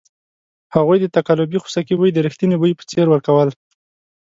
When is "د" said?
1.01-1.05, 2.13-2.17